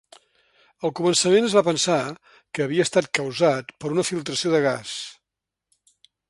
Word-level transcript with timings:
Al 0.87 0.93
començament 0.99 1.49
es 1.49 1.55
va 1.57 1.63
pensar 1.67 1.97
que 2.59 2.65
havia 2.65 2.87
estat 2.89 3.11
causat 3.19 3.71
per 3.85 3.93
una 3.97 4.07
filtració 4.09 4.55
de 4.57 4.63
gas. 4.67 4.97